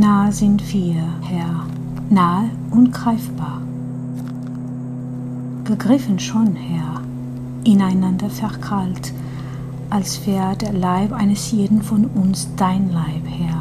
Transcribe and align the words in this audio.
Nah 0.00 0.32
sind 0.32 0.72
wir, 0.72 1.02
Herr, 1.20 1.66
nahe 2.08 2.48
und 2.70 2.90
greifbar. 2.90 3.60
Begriffen 5.64 6.18
schon, 6.18 6.56
Herr, 6.56 7.02
ineinander 7.64 8.30
verkrallt, 8.30 9.12
als 9.90 10.26
wäre 10.26 10.56
der 10.56 10.72
Leib 10.72 11.12
eines 11.12 11.50
jeden 11.50 11.82
von 11.82 12.06
uns 12.06 12.48
dein 12.56 12.90
Leib, 12.90 13.26
Herr. 13.26 13.60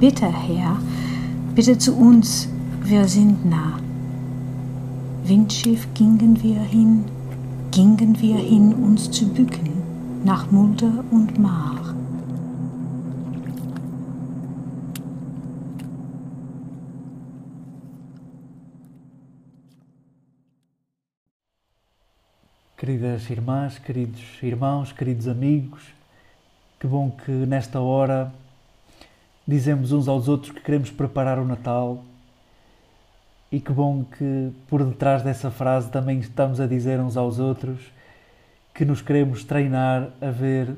Bitte, 0.00 0.28
Herr, 0.28 0.78
bitte 1.54 1.76
zu 1.76 1.94
uns, 1.94 2.48
wir 2.82 3.06
sind 3.08 3.44
nah. 3.44 3.74
Windschiff 5.24 5.86
gingen 5.92 6.42
wir 6.42 6.60
hin, 6.60 7.04
gingen 7.72 8.18
wir 8.22 8.36
hin, 8.36 8.72
uns 8.72 9.10
zu 9.10 9.28
bücken, 9.28 9.68
nach 10.24 10.50
Mulde 10.50 11.04
und 11.10 11.38
Mar. 11.38 11.67
Queridas 22.88 23.28
irmãs, 23.28 23.78
queridos 23.78 24.22
irmãos, 24.42 24.92
queridos 24.92 25.28
amigos, 25.28 25.82
que 26.80 26.86
bom 26.86 27.10
que 27.10 27.30
nesta 27.30 27.80
hora 27.80 28.32
dizemos 29.46 29.92
uns 29.92 30.08
aos 30.08 30.26
outros 30.26 30.52
que 30.52 30.62
queremos 30.62 30.90
preparar 30.90 31.38
o 31.38 31.44
Natal 31.44 32.02
e 33.52 33.60
que 33.60 33.70
bom 33.74 34.04
que 34.04 34.50
por 34.70 34.82
detrás 34.82 35.22
dessa 35.22 35.50
frase 35.50 35.90
também 35.90 36.20
estamos 36.20 36.60
a 36.60 36.66
dizer 36.66 36.98
uns 36.98 37.18
aos 37.18 37.38
outros 37.38 37.78
que 38.72 38.86
nos 38.86 39.02
queremos 39.02 39.44
treinar 39.44 40.08
a 40.18 40.30
ver 40.30 40.74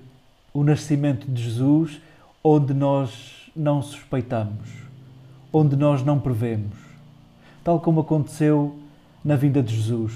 o 0.53 0.65
nascimento 0.65 1.31
de 1.31 1.41
Jesus 1.41 2.01
onde 2.43 2.75
nós 2.75 3.53
não 3.55 3.81
suspeitamos, 3.81 4.69
onde 5.53 5.77
nós 5.77 6.05
não 6.05 6.19
prevemos, 6.19 6.77
tal 7.62 7.79
como 7.79 8.01
aconteceu 8.01 8.77
na 9.25 9.37
vinda 9.37 9.62
de 9.62 9.77
Jesus 9.77 10.12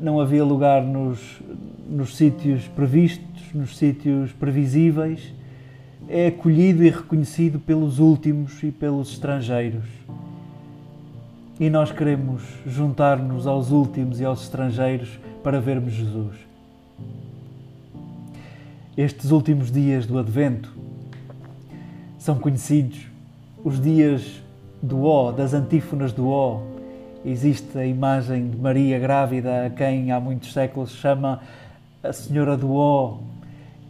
não 0.00 0.20
havia 0.20 0.44
lugar 0.44 0.82
nos, 0.82 1.40
nos 1.88 2.16
sítios 2.16 2.66
previstos, 2.68 3.52
nos 3.52 3.76
sítios 3.76 4.32
previsíveis, 4.32 5.32
é 6.08 6.28
acolhido 6.28 6.82
e 6.82 6.90
reconhecido 6.90 7.58
pelos 7.60 7.98
últimos 7.98 8.62
e 8.62 8.70
pelos 8.70 9.12
estrangeiros. 9.12 9.84
E 11.58 11.68
nós 11.68 11.92
queremos 11.92 12.42
juntar-nos 12.66 13.46
aos 13.46 13.70
últimos 13.70 14.18
e 14.18 14.24
aos 14.24 14.42
estrangeiros 14.42 15.20
para 15.42 15.60
vermos 15.60 15.92
Jesus. 15.92 16.36
Estes 18.96 19.30
últimos 19.30 19.70
dias 19.70 20.06
do 20.06 20.18
Advento 20.18 20.74
são 22.18 22.38
conhecidos 22.38 23.06
os 23.62 23.80
dias 23.80 24.42
do 24.82 25.04
Ó, 25.04 25.30
das 25.32 25.52
antífonas 25.52 26.12
do 26.12 26.28
Ó, 26.28 26.60
existe 27.24 27.78
a 27.78 27.86
imagem 27.86 28.48
de 28.48 28.56
Maria 28.56 28.98
grávida, 28.98 29.66
a 29.66 29.70
quem 29.70 30.10
há 30.10 30.20
muitos 30.20 30.52
séculos 30.52 30.90
chama 30.92 31.40
a 32.02 32.12
Senhora 32.12 32.56
do 32.56 32.74
Ó. 32.74 33.18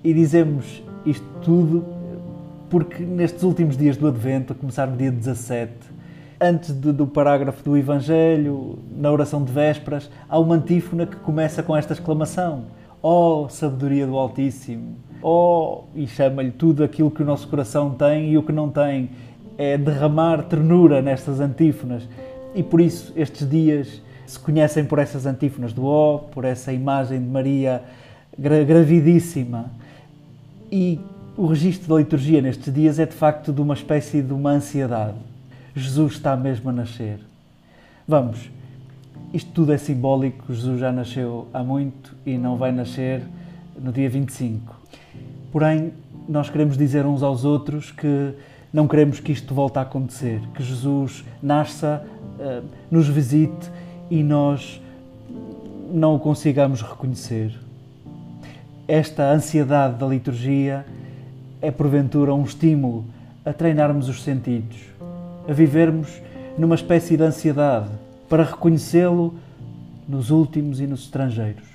E 0.02 0.12
dizemos 0.12 0.82
isto 1.04 1.26
tudo 1.42 1.84
porque 2.68 3.02
nestes 3.02 3.42
últimos 3.42 3.76
dias 3.76 3.96
do 3.96 4.06
Advento, 4.06 4.52
a 4.52 4.56
começar 4.56 4.86
no 4.86 4.96
dia 4.96 5.10
17, 5.10 5.72
antes 6.40 6.72
de, 6.72 6.92
do 6.92 7.06
parágrafo 7.06 7.62
do 7.64 7.76
Evangelho, 7.76 8.78
na 8.96 9.10
oração 9.10 9.44
de 9.44 9.52
vésperas, 9.52 10.10
há 10.28 10.38
uma 10.38 10.54
antífona 10.54 11.04
que 11.04 11.16
começa 11.16 11.62
com 11.62 11.76
esta 11.76 11.92
exclamação: 11.92 12.64
Ó 13.02 13.44
oh, 13.44 13.48
sabedoria 13.48 14.06
do 14.06 14.16
Altíssimo! 14.16 14.94
Ó, 15.22 15.82
oh, 15.82 15.84
e 15.94 16.06
chama-lhe 16.06 16.50
tudo 16.50 16.82
aquilo 16.82 17.10
que 17.10 17.22
o 17.22 17.26
nosso 17.26 17.46
coração 17.48 17.90
tem 17.90 18.30
e 18.32 18.38
o 18.38 18.42
que 18.42 18.52
não 18.52 18.70
tem. 18.70 19.10
É 19.58 19.76
derramar 19.76 20.44
ternura 20.44 21.02
nestas 21.02 21.38
antífonas 21.38 22.08
e 22.54 22.62
por 22.62 22.80
isso 22.80 23.12
estes 23.16 23.48
dias 23.48 24.00
se 24.26 24.38
conhecem 24.38 24.84
por 24.84 24.98
essas 24.98 25.26
antífonas 25.26 25.72
do 25.72 25.84
Ó, 25.84 26.18
por 26.18 26.44
essa 26.44 26.72
imagem 26.72 27.20
de 27.20 27.26
Maria 27.26 27.82
gravidíssima. 28.38 29.70
E 30.70 31.00
o 31.36 31.46
registro 31.46 31.88
da 31.88 31.96
liturgia 31.96 32.40
nestes 32.40 32.72
dias 32.72 32.98
é 32.98 33.06
de 33.06 33.14
facto 33.14 33.52
de 33.52 33.60
uma 33.60 33.74
espécie 33.74 34.22
de 34.22 34.32
uma 34.32 34.50
ansiedade. 34.50 35.16
Jesus 35.74 36.14
está 36.14 36.36
mesmo 36.36 36.70
a 36.70 36.72
nascer. 36.72 37.18
Vamos, 38.06 38.50
isto 39.32 39.50
tudo 39.52 39.72
é 39.72 39.78
simbólico, 39.78 40.52
Jesus 40.52 40.80
já 40.80 40.92
nasceu 40.92 41.46
há 41.52 41.62
muito 41.62 42.14
e 42.26 42.36
não 42.36 42.56
vai 42.56 42.72
nascer 42.72 43.22
no 43.80 43.92
dia 43.92 44.10
25. 44.10 44.76
Porém, 45.52 45.92
nós 46.28 46.50
queremos 46.50 46.76
dizer 46.76 47.06
uns 47.06 47.22
aos 47.22 47.44
outros 47.44 47.90
que 47.90 48.34
não 48.72 48.86
queremos 48.86 49.18
que 49.18 49.32
isto 49.32 49.54
volte 49.54 49.78
a 49.78 49.82
acontecer, 49.82 50.40
que 50.54 50.62
Jesus 50.62 51.24
nasça 51.42 52.04
eh, 52.40 52.62
nos 52.90 53.06
visite 53.06 53.70
e 54.10 54.22
nós 54.22 54.80
não 55.92 56.14
o 56.14 56.18
consigamos 56.18 56.80
reconhecer. 56.80 57.52
Esta 58.88 59.30
ansiedade 59.30 59.98
da 59.98 60.06
liturgia 60.06 60.86
é 61.60 61.70
porventura 61.70 62.34
um 62.34 62.42
estímulo 62.42 63.04
a 63.44 63.52
treinarmos 63.52 64.08
os 64.08 64.22
sentidos, 64.22 64.78
a 65.46 65.52
vivermos 65.52 66.08
numa 66.56 66.74
espécie 66.74 67.14
de 67.16 67.22
ansiedade 67.22 67.90
para 68.26 68.42
reconhecê-lo 68.42 69.34
nos 70.08 70.30
últimos 70.30 70.80
e 70.80 70.86
nos 70.86 71.04
estrangeiros. 71.04 71.68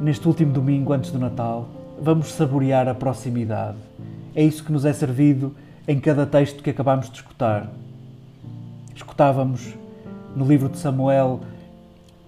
Neste 0.00 0.26
último 0.28 0.52
domingo 0.52 0.92
antes 0.92 1.10
do 1.10 1.18
Natal, 1.18 1.68
vamos 2.00 2.32
saborear 2.32 2.88
a 2.88 2.94
proximidade. 2.94 3.78
É 4.34 4.44
isso 4.44 4.64
que 4.64 4.72
nos 4.72 4.84
é 4.84 4.92
servido 4.92 5.54
em 5.86 5.98
cada 5.98 6.24
texto 6.26 6.62
que 6.62 6.70
acabámos 6.70 7.10
de 7.10 7.16
escutar. 7.16 7.68
Escutávamos 8.94 9.74
no 10.36 10.46
livro 10.46 10.68
de 10.68 10.78
Samuel 10.78 11.40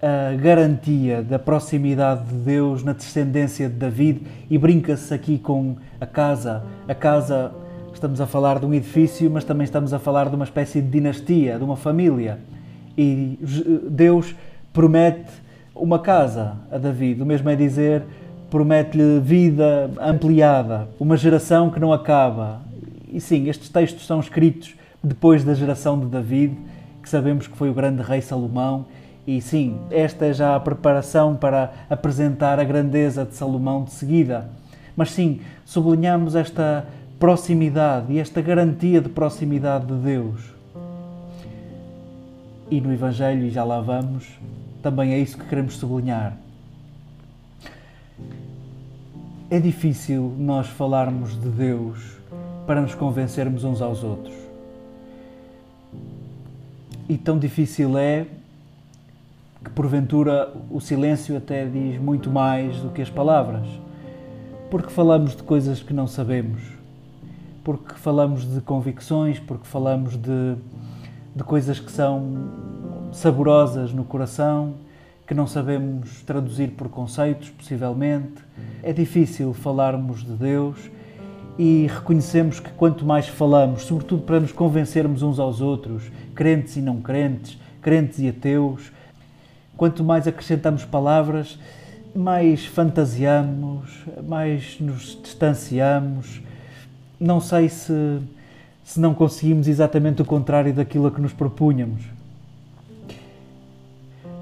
a 0.03 0.35
garantia 0.35 1.23
da 1.23 1.39
proximidade 1.39 2.25
de 2.29 2.35
Deus 2.35 2.85
na 2.85 2.93
descendência 2.93 3.71
de 3.71 3.77
David 3.77 4.21
e 4.51 4.59
brinca-se 4.59 5.15
aqui 5.15 5.39
com 5.39 5.77
a 5.99 6.05
casa. 6.05 6.63
A 6.87 6.95
casa, 6.95 7.53
estamos 7.95 8.21
a 8.21 8.27
falar 8.27 8.59
de 8.59 8.67
um 8.67 8.75
edifício, 8.75 9.31
mas 9.31 9.45
também 9.45 9.65
estamos 9.65 9.95
a 9.95 9.99
falar 9.99 10.29
de 10.29 10.35
uma 10.35 10.45
espécie 10.45 10.83
de 10.83 10.89
dinastia, 10.89 11.57
de 11.57 11.65
uma 11.65 11.77
família. 11.77 12.39
E 12.99 13.39
Deus 13.89 14.35
promete 14.75 15.33
uma 15.75 15.99
casa 15.99 16.57
a 16.71 16.77
David, 16.77 17.23
o 17.23 17.27
mesmo 17.27 17.49
é 17.49 17.57
dizer, 17.57 18.03
promete-lhe 18.51 19.21
vida 19.21 19.91
ampliada, 20.01 20.87
uma 21.01 21.17
geração 21.17 21.71
que 21.71 21.81
não 21.81 21.93
acaba, 21.93 22.61
e 23.15 23.21
sim, 23.21 23.49
estes 23.49 23.69
textos 23.69 24.09
são 24.09 24.19
escritos 24.19 24.75
depois 25.01 25.45
da 25.45 25.55
geração 25.55 26.01
de 26.01 26.07
David, 26.07 26.57
que 27.01 27.09
sabemos 27.09 27.47
que 27.47 27.57
foi 27.57 27.71
o 27.71 27.75
grande 27.75 28.03
rei 28.03 28.21
Salomão, 28.21 28.87
e 29.25 29.41
sim, 29.41 29.79
esta 29.89 30.27
é 30.27 30.33
já 30.33 30.57
a 30.57 30.61
preparação 30.61 31.37
para 31.37 31.73
apresentar 31.89 32.59
a 32.59 32.65
grandeza 32.65 33.25
de 33.25 33.37
Salomão 33.37 33.85
de 33.85 33.93
seguida. 33.93 34.51
Mas 34.97 35.13
sim, 35.13 35.41
sublinhamos 35.65 36.35
esta 36.35 36.89
proximidade 37.21 38.13
e 38.13 38.19
esta 38.19 38.43
garantia 38.43 39.01
de 39.01 39.09
proximidade 39.09 39.87
de 39.87 39.95
Deus. 39.95 40.41
E 42.69 42.81
no 42.81 42.93
Evangelho, 42.93 43.45
e 43.45 43.51
já 43.51 43.63
lá 43.63 43.81
vamos, 43.81 44.27
também 44.83 45.13
é 45.13 45.19
isso 45.21 45.39
que 45.39 45.45
queremos 45.45 45.77
sublinhar. 45.77 46.37
É 49.49 49.61
difícil 49.61 50.35
nós 50.37 50.67
falarmos 50.67 51.41
de 51.41 51.49
Deus 51.49 52.15
para 52.67 52.81
nos 52.81 52.95
convencermos 52.95 53.65
uns 53.65 53.81
aos 53.81 54.03
outros. 54.03 54.35
E 57.09 57.19
tão 57.19 57.39
difícil 57.39 57.99
é 57.99 58.27
que, 59.63 59.71
porventura, 59.71 60.53
o 60.71 60.81
silêncio 60.81 61.37
até 61.37 61.67
diz 61.67 62.01
muito 62.01 62.31
mais 62.31 62.77
do 62.79 62.91
que 62.91 63.03
as 63.03 63.11
palavras, 63.11 63.67
porque 64.71 64.91
falamos 64.91 65.37
de 65.37 65.43
coisas 65.43 65.83
que 65.83 65.93
não 65.93 66.07
sabemos, 66.07 66.63
porque 67.63 67.95
falamos 67.95 68.45
de 68.51 68.61
convicções, 68.61 69.39
porque 69.39 69.67
falamos 69.67 70.17
de, 70.17 70.57
de 71.37 71.45
coisas 71.45 71.79
que 71.79 71.93
são 71.93 72.51
saborosas 73.13 73.93
no 73.93 74.05
coração, 74.05 74.75
que 75.27 75.35
não 75.35 75.47
sabemos 75.47 76.23
traduzir 76.23 76.71
por 76.71 76.89
conceitos, 76.89 77.51
possivelmente. 77.51 78.43
É 78.83 78.93
difícil 78.93 79.55
falarmos 79.55 80.25
de 80.25 80.33
Deus 80.33 80.91
e 81.59 81.87
reconhecemos 81.87 82.59
que 82.59 82.71
quanto 82.71 83.05
mais 83.05 83.29
falamos, 83.29 83.83
sobretudo 83.85 84.23
para 84.23 84.41
nos 84.41 84.53
convencermos 84.53 85.23
uns 85.23 85.39
aos 85.39 85.61
outros, 85.61 86.11
crentes 86.35 86.77
e 86.77 86.81
não 86.81 87.01
crentes, 87.01 87.59
crentes 87.81 88.19
e 88.19 88.29
ateus, 88.29 88.93
quanto 89.77 90.03
mais 90.03 90.27
acrescentamos 90.27 90.85
palavras, 90.85 91.59
mais 92.15 92.65
fantasiamos, 92.65 94.05
mais 94.27 94.79
nos 94.81 95.19
distanciamos. 95.23 96.41
Não 97.19 97.41
sei 97.41 97.69
se, 97.69 98.21
se 98.85 99.01
não 99.01 99.15
conseguimos 99.15 99.69
exatamente 99.69 100.23
o 100.23 100.25
contrário 100.25 100.73
daquilo 100.73 101.07
a 101.07 101.11
que 101.11 101.21
nos 101.21 101.33
propunhamos. 101.33 102.03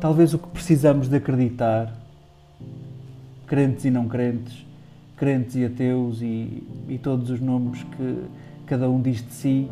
Talvez 0.00 0.34
o 0.34 0.38
que 0.38 0.48
precisamos 0.48 1.08
de 1.08 1.16
acreditar, 1.16 1.94
crentes 3.46 3.84
e 3.84 3.90
não 3.90 4.08
crentes, 4.08 4.66
crentes 5.22 5.54
e 5.54 5.64
ateus 5.64 6.20
e, 6.20 6.64
e 6.88 6.98
todos 7.00 7.30
os 7.30 7.40
nomes 7.40 7.80
que 7.96 8.24
cada 8.66 8.90
um 8.90 9.00
diz 9.00 9.24
de 9.24 9.32
si. 9.32 9.70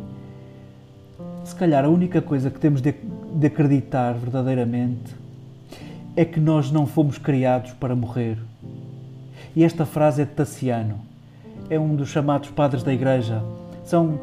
Se 1.43 1.53
calhar 1.53 1.83
a 1.83 1.89
única 1.89 2.21
coisa 2.21 2.49
que 2.49 2.57
temos 2.57 2.79
de, 2.79 2.95
de 3.33 3.47
acreditar 3.47 4.13
verdadeiramente 4.13 5.13
é 6.15 6.23
que 6.23 6.39
nós 6.39 6.71
não 6.71 6.87
fomos 6.87 7.17
criados 7.17 7.73
para 7.73 7.93
morrer. 7.93 8.37
E 9.53 9.65
esta 9.65 9.85
frase 9.85 10.21
é 10.21 10.25
de 10.25 10.31
Tassiano, 10.31 11.01
é 11.69 11.77
um 11.77 11.97
dos 11.97 12.07
chamados 12.07 12.49
padres 12.49 12.81
da 12.81 12.93
Igreja. 12.93 13.43
São 13.83 14.21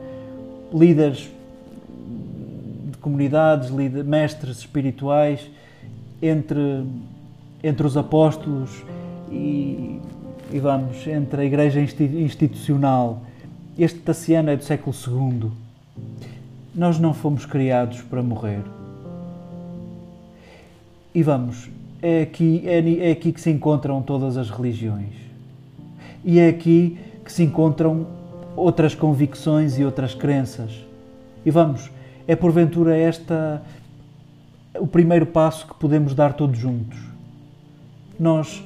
líderes 0.72 1.30
de 2.90 2.96
comunidades, 3.02 3.70
mestres 3.70 4.60
espirituais 4.60 5.46
entre, 6.22 6.86
entre 7.62 7.86
os 7.86 7.98
apóstolos 7.98 8.82
e, 9.30 10.00
e 10.52 10.58
vamos, 10.58 11.06
entre 11.06 11.42
a 11.42 11.44
Igreja 11.44 11.80
institucional. 11.80 13.22
Este 13.78 13.98
Tassiano 13.98 14.50
é 14.50 14.56
do 14.56 14.64
século 14.64 14.94
II. 14.94 15.50
Nós 16.74 16.98
não 16.98 17.12
fomos 17.12 17.44
criados 17.44 18.02
para 18.02 18.22
morrer. 18.22 18.62
E 21.14 21.22
vamos, 21.22 21.68
é 22.00 22.22
aqui, 22.22 22.62
é, 22.66 23.08
é 23.08 23.10
aqui 23.10 23.32
que 23.32 23.40
se 23.40 23.50
encontram 23.50 24.00
todas 24.02 24.36
as 24.36 24.50
religiões. 24.50 25.14
E 26.24 26.38
é 26.38 26.48
aqui 26.48 26.98
que 27.24 27.32
se 27.32 27.42
encontram 27.42 28.06
outras 28.56 28.94
convicções 28.94 29.78
e 29.78 29.84
outras 29.84 30.14
crenças. 30.14 30.84
E 31.44 31.50
vamos, 31.50 31.90
é 32.26 32.34
porventura 32.34 32.96
esta 32.96 33.62
o 34.78 34.86
primeiro 34.86 35.26
passo 35.26 35.66
que 35.66 35.74
podemos 35.74 36.14
dar 36.14 36.34
todos 36.34 36.58
juntos. 36.58 36.98
Nós 38.18 38.62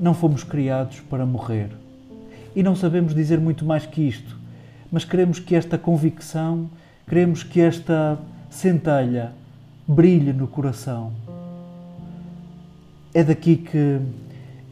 não 0.00 0.14
fomos 0.14 0.42
criados 0.42 1.00
para 1.00 1.26
morrer. 1.26 1.70
E 2.56 2.62
não 2.62 2.74
sabemos 2.74 3.14
dizer 3.14 3.38
muito 3.38 3.64
mais 3.64 3.84
que 3.86 4.00
isto, 4.00 4.36
mas 4.90 5.04
queremos 5.04 5.38
que 5.38 5.54
esta 5.54 5.76
convicção, 5.78 6.68
queremos 7.06 7.42
que 7.42 7.60
esta 7.60 8.18
centelha 8.48 9.32
brilhe 9.86 10.32
no 10.32 10.48
coração. 10.48 11.12
É 13.12 13.22
daqui 13.22 13.56
que 13.56 14.00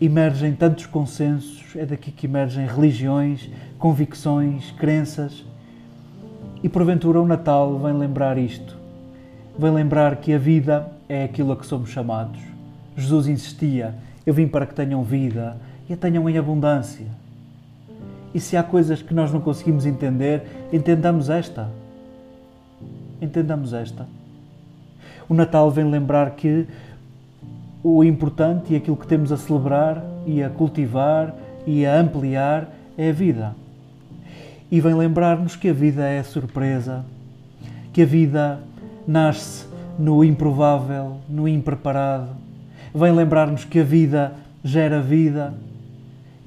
emergem 0.01 0.55
tantos 0.55 0.87
consensos, 0.87 1.77
é 1.77 1.85
daqui 1.85 2.11
que 2.11 2.27
emergem 2.27 2.67
religiões, 2.67 3.49
convicções, 3.79 4.71
crenças. 4.73 5.45
E 6.63 6.69
porventura 6.69 7.21
o 7.21 7.27
Natal 7.27 7.79
vem 7.79 7.93
lembrar 7.93 8.39
isto. 8.39 8.77
Vem 9.59 9.73
lembrar 9.73 10.17
que 10.17 10.33
a 10.33 10.39
vida 10.39 10.91
é 11.09 11.25
aquilo 11.25 11.53
a 11.53 11.57
que 11.57 11.67
somos 11.67 11.91
chamados. 11.91 12.41
Jesus 12.97 13.29
insistia: 13.29 13.95
Eu 14.29 14.35
vim 14.35 14.47
para 14.47 14.67
que 14.67 14.75
tenham 14.75 15.03
vida 15.03 15.57
e 15.89 15.95
a 15.95 15.97
tenham 15.97 16.29
em 16.29 16.37
abundância. 16.37 17.07
E 18.35 18.39
se 18.39 18.59
há 18.59 18.63
coisas 18.63 19.01
que 19.01 19.15
nós 19.15 19.33
não 19.33 19.41
conseguimos 19.41 19.87
entender, 19.87 20.43
entendamos 20.71 21.31
esta. 21.31 21.71
Entendamos 23.23 23.73
esta. 23.73 24.07
O 25.31 25.33
Natal 25.33 25.71
vem 25.71 25.91
lembrar 25.91 26.33
que 26.33 26.67
o 27.83 28.05
importante 28.05 28.75
e 28.75 28.77
aquilo 28.77 28.99
que 28.99 29.07
temos 29.07 29.33
a 29.33 29.39
celebrar 29.39 30.05
e 30.27 30.43
a 30.43 30.51
cultivar 30.51 31.35
e 31.67 31.87
a 31.87 31.99
ampliar 31.99 32.69
é 32.99 33.09
a 33.09 33.15
vida. 33.15 33.57
E 34.71 34.79
vem 34.79 34.93
lembrar-nos 34.93 35.57
que 35.57 35.71
a 35.71 35.73
vida 35.73 36.07
é 36.07 36.23
surpresa, 36.23 37.03
que 37.95 38.03
a 38.03 38.07
vida 38.07 38.61
nasce 39.07 39.67
no 39.99 40.23
improvável, 40.23 41.17
no 41.27 41.49
impreparado. 41.49 42.48
Vem 42.95 43.13
lembrar-nos 43.13 43.65
que 43.65 43.81
a 43.81 43.85
vida 43.85 44.35
gera 44.65 45.01
vida, 45.01 45.55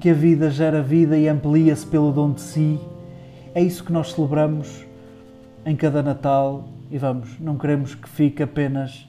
que 0.00 0.10
a 0.10 0.14
vida 0.14 0.50
gera 0.50 0.82
vida 0.82 1.16
e 1.16 1.28
amplia-se 1.28 1.86
pelo 1.86 2.12
dom 2.12 2.32
de 2.32 2.40
si. 2.40 2.80
É 3.54 3.62
isso 3.62 3.84
que 3.84 3.92
nós 3.92 4.12
celebramos 4.12 4.84
em 5.64 5.76
cada 5.76 6.02
Natal 6.02 6.68
e 6.90 6.98
vamos, 6.98 7.38
não 7.38 7.56
queremos 7.56 7.94
que 7.94 8.08
fique 8.08 8.42
apenas 8.42 9.08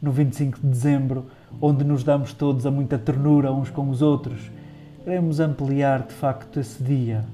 no 0.00 0.12
25 0.12 0.60
de 0.60 0.66
dezembro 0.66 1.26
onde 1.60 1.84
nos 1.84 2.04
damos 2.04 2.32
todos 2.32 2.66
a 2.66 2.70
muita 2.70 2.98
ternura 2.98 3.52
uns 3.52 3.70
com 3.70 3.88
os 3.88 4.02
outros. 4.02 4.50
Queremos 5.04 5.40
ampliar 5.40 6.02
de 6.02 6.12
facto 6.12 6.60
esse 6.60 6.82
dia. 6.82 7.24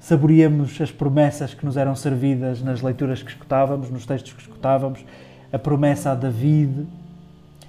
Saboreemos 0.00 0.80
as 0.80 0.90
promessas 0.90 1.52
que 1.52 1.64
nos 1.64 1.76
eram 1.76 1.94
servidas 1.94 2.62
nas 2.62 2.80
leituras 2.80 3.22
que 3.22 3.30
escutávamos, 3.30 3.90
nos 3.90 4.06
textos 4.06 4.32
que 4.32 4.42
escutávamos, 4.42 5.04
a 5.52 5.58
promessa 5.58 6.12
a 6.12 6.14
David, 6.14 6.86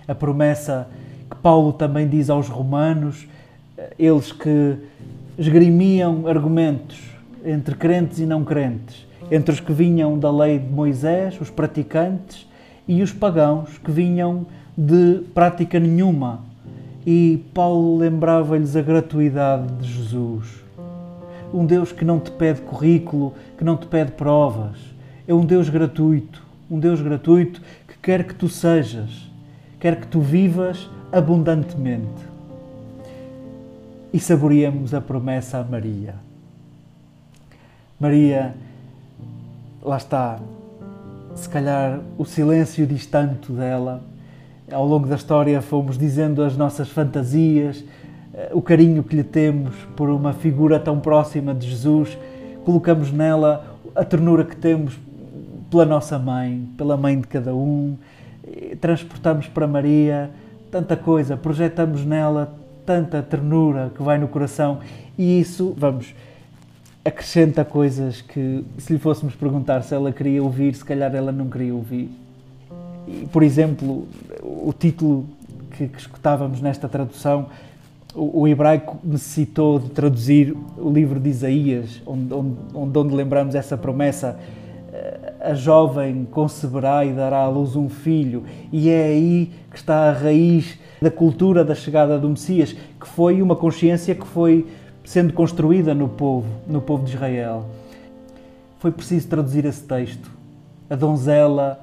a 0.10 0.16
promessa 0.16 0.88
que 1.30 1.38
Paulo 1.38 1.72
também 1.72 2.08
diz 2.08 2.32
aos 2.32 2.48
romanos, 2.48 3.28
eles 3.98 4.32
que 4.32 4.76
esgrimiam 5.38 6.28
argumentos 6.28 7.00
entre 7.46 7.76
crentes 7.76 8.20
e 8.20 8.26
não 8.26 8.44
crentes, 8.44 9.06
entre 9.32 9.54
os 9.54 9.60
que 9.60 9.72
vinham 9.72 10.18
da 10.18 10.32
lei 10.32 10.58
de 10.58 10.68
Moisés, 10.68 11.40
os 11.40 11.52
praticantes, 11.52 12.50
e 12.88 13.04
os 13.04 13.14
pagãos 13.14 13.78
que 13.78 13.92
vinham 13.92 14.48
de 14.76 15.22
prática 15.32 15.80
nenhuma. 15.80 16.40
E 17.06 17.46
Paulo 17.54 17.98
lembrava-lhes 17.98 18.76
a 18.76 18.82
gratuidade 18.82 19.72
de 19.76 19.94
Jesus. 19.94 20.48
Um 21.54 21.68
Deus 21.68 21.92
que 21.92 22.04
não 22.04 22.20
te 22.20 22.32
pede 22.32 22.62
currículo, 22.62 23.36
que 23.56 23.64
não 23.64 23.78
te 23.78 23.86
pede 23.86 24.14
provas. 24.14 24.78
É 25.28 25.34
um 25.36 25.46
Deus 25.46 25.70
gratuito, 25.70 26.42
um 26.70 26.80
Deus 26.80 27.00
gratuito 27.00 27.62
que 27.88 27.96
quer 28.02 28.24
que 28.24 28.34
tu 28.34 28.50
sejas, 28.50 29.30
quer 29.80 29.96
que 30.00 30.08
tu 30.08 30.20
vivas 30.20 30.90
abundantemente. 31.12 32.30
E 34.12 34.20
saboreemos 34.20 34.94
a 34.94 35.00
promessa 35.00 35.60
a 35.60 35.64
Maria. 35.64 36.16
Maria, 38.00 38.56
lá 39.82 39.98
está, 39.98 40.40
se 41.36 41.48
calhar 41.48 42.00
o 42.18 42.26
silêncio 42.26 42.86
diz 42.86 43.06
tanto 43.06 43.54
dela. 43.54 44.02
Ao 44.72 44.86
longo 44.86 45.08
da 45.08 45.16
história 45.16 45.62
fomos 45.62 45.98
dizendo 45.98 46.44
as 46.44 46.56
nossas 46.56 46.90
fantasias, 46.90 47.84
eh, 48.34 48.52
o 48.54 48.62
carinho 48.62 49.04
que 49.04 49.16
lhe 49.16 49.24
temos 49.24 49.76
por 49.96 50.10
uma 50.10 50.34
figura 50.34 50.80
tão 50.80 51.00
próxima 51.00 51.54
de 51.54 51.70
Jesus, 51.70 52.18
colocamos 52.66 53.12
nela 53.12 53.78
a 53.96 54.04
ternura 54.04 54.44
que 54.44 54.56
temos 54.56 54.98
pela 55.70 55.86
nossa 55.86 56.18
mãe, 56.18 56.68
pela 56.78 56.98
mãe 56.98 57.20
de 57.20 57.28
cada 57.28 57.54
um, 57.54 57.98
transportamos 58.80 59.48
para 59.48 59.68
Maria 59.68 60.30
tanta 60.72 60.96
coisa, 60.96 61.36
projetamos 61.36 62.06
nela 62.06 62.56
tanta 62.86 63.22
ternura 63.22 63.92
que 63.96 64.02
vai 64.02 64.18
no 64.18 64.28
coração 64.28 64.80
e 65.18 65.40
isso, 65.40 65.76
vamos, 65.78 66.14
acrescenta 67.04 67.66
coisas 67.66 68.22
que, 68.22 68.64
se 68.78 68.94
lhe 68.94 69.00
fôssemos 69.00 69.36
perguntar 69.36 69.82
se 69.84 69.94
ela 69.94 70.12
queria 70.12 70.42
ouvir, 70.42 70.74
se 70.74 70.84
calhar 70.84 71.14
ela 71.14 71.32
não 71.32 71.50
queria 71.50 71.74
ouvir. 71.74 72.10
E, 73.08 73.28
por 73.32 73.44
exemplo, 73.44 74.08
o 74.42 74.74
título 74.78 75.26
que, 75.72 75.88
que 75.88 76.00
escutávamos 76.00 76.62
nesta 76.62 76.88
tradução, 76.88 77.48
o, 78.14 78.42
o, 78.42 78.48
hebraico 78.48 78.98
necessitou 79.04 79.80
de 79.80 79.90
traduzir 79.90 80.56
o 80.78 80.92
livro 80.92 81.20
de 81.20 81.30
Isaías, 81.30 82.02
onde, 82.06 82.34
onde, 82.34 82.98
onde 82.98 83.16
lembramos 83.16 83.56
essa 83.56 83.78
promessa 83.78 84.40
a 85.40 85.54
jovem 85.54 86.28
conceberá 86.30 87.06
e 87.06 87.14
dará 87.14 87.40
à 87.40 87.48
luz 87.48 87.76
um 87.76 87.88
filho, 87.88 88.44
e 88.72 88.90
é 88.90 89.06
aí 89.06 89.52
que 89.72 89.78
está 89.78 90.10
a 90.10 90.12
raiz 90.12 90.78
da 91.02 91.10
cultura 91.10 91.64
da 91.64 91.74
chegada 91.74 92.20
do 92.20 92.30
Messias, 92.30 92.74
que 92.74 93.08
foi 93.08 93.42
uma 93.42 93.56
consciência 93.56 94.14
que 94.14 94.28
foi 94.28 94.68
sendo 95.04 95.34
construída 95.34 95.94
no 95.96 96.10
povo, 96.10 96.48
no 96.68 96.82
povo 96.82 97.06
de 97.06 97.14
Israel. 97.14 97.66
Foi 98.80 98.92
preciso 98.92 99.28
traduzir 99.28 99.66
esse 99.66 99.84
texto. 99.84 100.30
A 100.90 100.96
donzela 100.96 101.80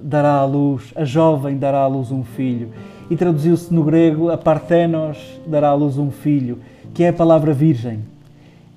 dará 0.00 0.34
à 0.34 0.44
luz, 0.44 0.92
a 0.94 1.04
jovem 1.04 1.56
dará 1.58 1.80
à 1.80 1.86
luz 1.86 2.10
um 2.10 2.22
filho. 2.22 2.70
E 3.10 3.16
traduziu-se 3.16 3.72
no 3.72 3.82
grego, 3.82 4.30
a 4.30 4.38
partenos 4.38 5.18
dará 5.46 5.68
à 5.70 5.74
luz 5.74 5.98
um 5.98 6.10
filho, 6.10 6.60
que 6.94 7.02
é 7.02 7.08
a 7.08 7.12
palavra 7.12 7.52
virgem. 7.52 8.00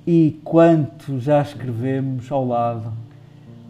E 0.05 0.39
quanto 0.43 1.19
já 1.19 1.41
escrevemos 1.41 2.31
ao 2.31 2.45
lado. 2.45 3.04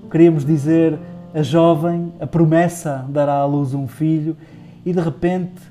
Queríamos 0.10 0.46
dizer, 0.46 0.98
a 1.34 1.42
jovem, 1.42 2.14
a 2.20 2.28
promessa 2.28 3.06
dará 3.10 3.34
à 3.34 3.46
luz 3.46 3.74
um 3.74 3.88
filho, 3.88 4.38
e 4.86 4.94
de 4.94 5.00
repente, 5.00 5.62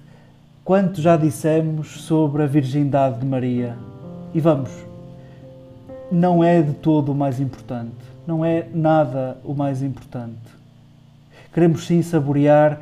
quanto 0.65 1.01
já 1.01 1.17
dissemos 1.17 2.03
sobre 2.03 2.43
a 2.43 2.47
virgindade 2.47 3.21
de 3.21 3.27
Maria, 3.27 3.77
e 4.35 4.41
vamos, 4.41 4.71
não 6.11 6.43
é 6.43 6.61
de 6.61 6.73
todo 6.73 7.13
o 7.13 7.15
mais 7.15 7.41
importante, 7.41 7.95
não 8.27 8.45
é 8.45 8.67
nada 8.75 9.39
o 9.45 9.55
mais 9.55 9.83
importante. 9.83 10.35
Queremos 11.53 11.87
sim 11.87 12.03
saborear 12.03 12.81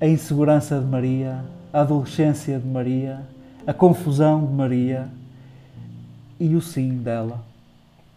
a 0.00 0.06
insegurança 0.06 0.78
de 0.78 0.86
Maria, 0.86 1.44
a 1.72 1.82
adolescência 1.82 2.58
de 2.58 2.66
Maria, 2.66 3.20
a 3.66 3.72
confusão 3.72 4.44
de 4.44 4.52
Maria 4.52 5.08
e 6.38 6.54
o 6.56 6.60
sim 6.60 6.98
dela. 6.98 7.49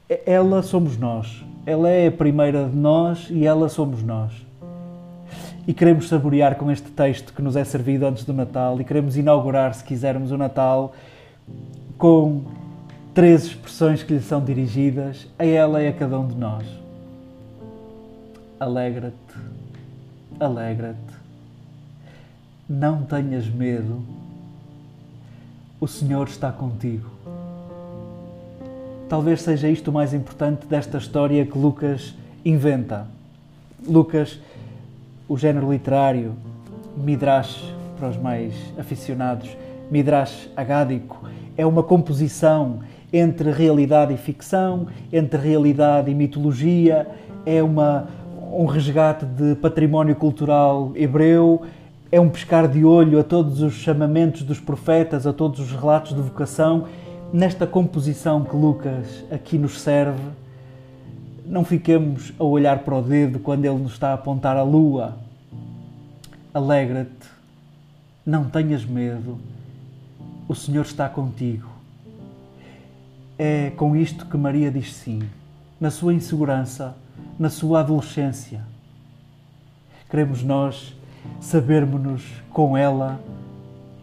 Ela 0.10 0.62
somos 0.62 0.98
nós, 0.98 1.44
ela 1.66 1.90
é 1.90 2.08
a 2.08 2.12
primeira 2.12 2.68
de 2.68 2.76
nós 2.76 3.28
e 3.30 3.46
ela 3.46 3.70
somos 3.70 4.04
nós. 4.04 4.32
E 5.66 5.74
queremos 5.74 6.10
saborear 6.10 6.56
com 6.56 6.70
este 6.70 6.90
texto 6.92 7.34
que 7.34 7.42
nos 7.42 7.56
é 7.56 7.64
servido 7.64 8.06
antes 8.06 8.26
do 8.26 8.34
Natal 8.34 8.80
e 8.82 8.84
queremos 8.84 9.16
inaugurar, 9.16 9.74
se 9.74 9.84
quisermos, 9.84 10.32
o 10.32 10.38
Natal 10.38 10.94
com 11.98 12.42
três 13.14 13.46
expressões 13.46 14.04
que 14.04 14.14
lhe 14.14 14.22
são 14.22 14.44
dirigidas 14.44 15.28
a 15.40 15.46
ela 15.46 15.82
e 15.82 15.88
a 15.88 15.94
cada 15.94 16.20
um 16.20 16.28
de 16.28 16.36
nós. 16.36 16.66
Alegra-te, 18.60 19.38
alegra-te, 20.40 21.16
não 22.68 23.04
tenhas 23.04 23.48
medo, 23.48 24.02
o 25.80 25.88
Senhor 25.88 26.28
está 26.28 26.52
contigo. 26.52 27.10
Talvez 29.14 29.44
seja 29.44 29.70
isto 29.70 29.92
o 29.92 29.94
mais 29.94 30.12
importante 30.12 30.66
desta 30.66 30.98
história 30.98 31.46
que 31.46 31.56
Lucas 31.56 32.16
inventa. 32.44 33.06
Lucas, 33.88 34.40
o 35.30 35.38
género 35.38 35.72
literário, 35.72 36.34
Midrash, 36.98 37.64
para 37.96 38.10
os 38.10 38.18
mais 38.18 38.56
aficionados, 38.76 39.56
Midrash 39.92 40.50
agádico, 40.58 41.30
é 41.56 41.64
uma 41.64 41.84
composição 41.84 42.80
entre 43.14 43.52
realidade 43.52 44.16
e 44.16 44.18
ficção, 44.18 44.88
entre 45.12 45.40
realidade 45.40 46.10
e 46.10 46.16
mitologia, 46.16 47.08
é 47.46 47.62
uma, 47.62 48.08
um 48.52 48.66
resgate 48.66 49.28
de 49.28 49.54
património 49.54 50.16
cultural 50.16 50.92
hebreu, 50.96 51.62
é 52.12 52.20
um 52.20 52.30
pescar 52.30 52.68
de 52.68 52.84
olho 52.84 53.20
a 53.20 53.24
todos 53.24 53.62
os 53.62 53.74
chamamentos 53.74 54.42
dos 54.42 54.60
profetas, 54.60 55.28
a 55.28 55.34
todos 55.34 55.60
os 55.60 55.72
relatos 55.72 56.16
de 56.16 56.22
vocação. 56.22 56.86
Nesta 57.34 57.66
composição 57.66 58.44
que 58.44 58.56
Lucas 58.56 59.26
aqui 59.32 59.58
nos 59.58 59.82
serve, 59.82 60.22
não 61.44 61.66
fiquemos 61.66 62.32
a 62.38 62.44
olhar 62.44 62.84
para 62.84 62.94
o 62.94 63.02
dedo 63.02 63.40
quando 63.40 63.66
ele 63.66 63.80
nos 63.80 63.94
está 63.94 64.12
a 64.12 64.14
apontar 64.14 64.56
a 64.56 64.62
lua. 64.62 65.18
Alegra-te, 66.54 67.28
não 68.24 68.48
tenhas 68.48 68.86
medo, 68.86 69.40
o 70.48 70.54
Senhor 70.54 70.84
está 70.84 71.10
contigo. 71.10 71.68
É 73.36 73.72
com 73.72 73.96
isto 73.96 74.28
que 74.28 74.38
Maria 74.38 74.70
diz 74.70 74.94
sim, 74.94 75.24
na 75.82 75.90
sua 75.90 76.14
insegurança, 76.14 76.96
na 77.40 77.50
sua 77.50 77.80
adolescência. 77.80 78.62
Queremos 80.08 80.44
nós 80.44 80.96
sabermos-nos 81.42 82.24
com 82.52 82.78
ela 82.78 83.20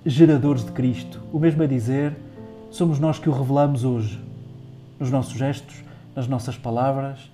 geradores 0.05 0.65
de 0.65 0.73
Cristo. 0.73 1.21
O 1.33 1.39
mesmo 1.39 1.63
a 1.63 1.67
dizer, 1.67 2.17
somos 2.71 2.99
nós 2.99 3.19
que 3.19 3.29
o 3.29 3.33
revelamos 3.33 3.85
hoje, 3.85 4.19
nos 4.99 5.11
nossos 5.11 5.35
gestos, 5.35 5.77
nas 6.15 6.27
nossas 6.29 6.57
palavras, 6.57 7.31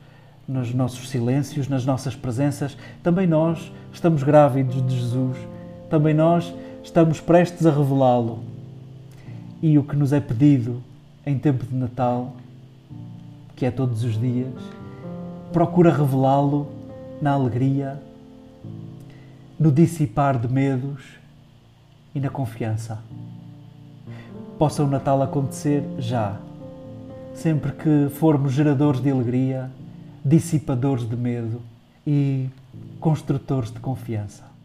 nos 0.46 0.72
nossos 0.72 1.08
silêncios, 1.08 1.68
nas 1.68 1.84
nossas 1.84 2.14
presenças. 2.14 2.76
Também 3.02 3.26
nós 3.26 3.70
estamos 3.92 4.22
grávidos 4.22 4.86
de 4.86 4.98
Jesus, 4.98 5.36
também 5.90 6.14
nós 6.14 6.52
estamos 6.82 7.20
prestes 7.20 7.66
a 7.66 7.70
revelá-lo. 7.70 8.40
E 9.62 9.78
o 9.78 9.82
que 9.82 9.96
nos 9.96 10.12
é 10.12 10.20
pedido 10.20 10.82
em 11.24 11.38
tempo 11.38 11.66
de 11.66 11.74
Natal, 11.74 12.34
que 13.56 13.66
é 13.66 13.70
todos 13.70 14.04
os 14.04 14.18
dias, 14.18 14.54
procura 15.52 15.90
revelá-lo 15.90 16.68
na 17.20 17.32
alegria, 17.32 18.00
no 19.58 19.72
dissipar 19.72 20.38
de 20.38 20.46
medos 20.46 21.02
e 22.14 22.20
na 22.20 22.28
confiança. 22.28 22.98
Possa 24.58 24.82
o 24.82 24.86
Natal 24.86 25.20
acontecer 25.22 25.84
já, 25.98 26.36
sempre 27.34 27.72
que 27.72 28.08
formos 28.14 28.52
geradores 28.52 29.02
de 29.02 29.10
alegria, 29.10 29.70
dissipadores 30.24 31.06
de 31.06 31.14
medo 31.14 31.60
e 32.06 32.48
construtores 32.98 33.70
de 33.70 33.78
confiança. 33.80 34.55